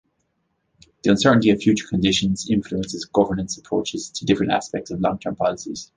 The 1.03 1.11
uncertainty 1.11 1.51
of 1.51 1.61
future 1.61 1.85
conditions 1.87 2.47
influences 2.49 3.05
governance 3.05 3.59
approaches 3.59 4.09
to 4.09 4.25
different 4.25 4.51
aspects 4.51 4.89
of 4.89 4.99
long-term 4.99 5.35
policies. 5.35 5.89